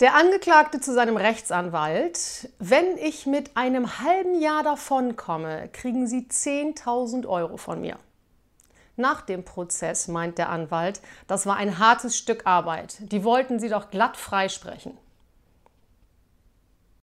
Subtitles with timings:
[0.00, 7.26] Der Angeklagte zu seinem Rechtsanwalt, wenn ich mit einem halben Jahr davonkomme, kriegen Sie 10.000
[7.26, 7.98] Euro von mir.
[8.96, 12.96] Nach dem Prozess meint der Anwalt, das war ein hartes Stück Arbeit.
[13.12, 14.96] Die wollten Sie doch glatt freisprechen.